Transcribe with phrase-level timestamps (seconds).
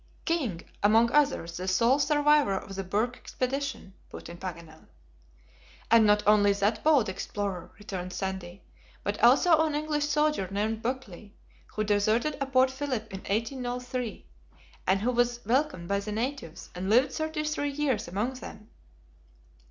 [0.25, 4.87] "King, among others, the sole survivor of the Burke expedition," put in Paganel.
[5.91, 8.63] "And not only that bold explorer," returned Sandy,
[9.03, 11.35] "but also an English soldier named Buckley,
[11.67, 14.25] who deserted at Port Philip in 1803,
[14.87, 18.71] and who was welcomed by the natives, and lived thirty three years among them."